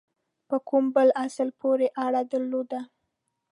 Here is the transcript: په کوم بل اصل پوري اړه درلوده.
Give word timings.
په 0.49 0.57
کوم 0.67 0.83
بل 0.95 1.09
اصل 1.25 1.49
پوري 1.59 1.87
اړه 2.05 2.21
درلوده. 2.31 2.79